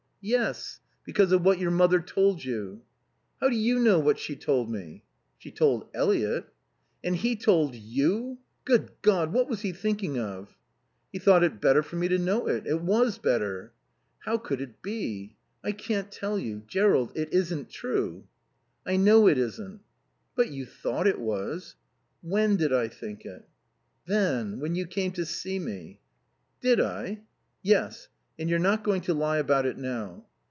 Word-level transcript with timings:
"Yes. 0.23 0.79
Because 1.03 1.31
of 1.31 1.43
what 1.43 1.57
your 1.57 1.71
mother 1.71 1.99
told 1.99 2.43
you?" 2.45 2.83
"How 3.39 3.49
do 3.49 3.55
you 3.55 3.79
know 3.79 3.97
what 3.97 4.19
she 4.19 4.35
told 4.35 4.69
me?" 4.71 5.01
"She 5.39 5.49
told 5.49 5.89
Eliot." 5.95 6.45
"And 7.03 7.15
he 7.15 7.35
told 7.35 7.73
you? 7.73 8.37
Good 8.63 8.91
God! 9.01 9.33
what 9.33 9.49
was 9.49 9.61
he 9.61 9.71
thinking 9.71 10.19
of?" 10.19 10.55
"He 11.11 11.17
thought 11.17 11.43
it 11.43 11.59
better 11.59 11.81
for 11.81 11.95
me 11.95 12.07
to 12.07 12.19
know 12.19 12.47
it. 12.47 12.67
It 12.67 12.81
was 12.81 13.17
better." 13.17 13.73
"How 14.19 14.37
could 14.37 14.61
it 14.61 14.83
be?" 14.83 15.37
"I 15.63 15.71
can't 15.71 16.11
tell 16.11 16.37
you...Jerrold, 16.37 17.13
it 17.15 17.33
isn't 17.33 17.71
true." 17.71 18.27
"I 18.85 18.97
know 18.97 19.27
it 19.27 19.39
isn't." 19.39 19.79
"But 20.35 20.49
you 20.51 20.67
thought 20.67 21.07
it 21.07 21.19
was." 21.19 21.77
"When 22.21 22.57
did 22.57 22.71
I 22.71 22.89
think?" 22.89 23.25
"Then; 24.05 24.59
when 24.59 24.75
you 24.75 24.85
came 24.85 25.13
to 25.13 25.25
see 25.25 25.57
me." 25.57 25.99
"Did 26.61 26.79
I?" 26.79 27.21
"Yes. 27.63 28.07
And 28.39 28.49
you're 28.49 28.57
not 28.57 28.83
going 28.83 29.01
to 29.01 29.13
lie 29.13 29.37
about 29.37 29.67
it 29.67 29.77
now." 29.77 30.25